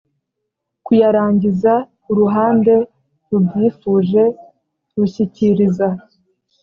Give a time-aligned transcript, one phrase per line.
[0.85, 1.73] kuyarangiza
[2.11, 2.73] uruhande
[3.29, 4.23] rubyifuje
[4.95, 5.87] rushyikiriza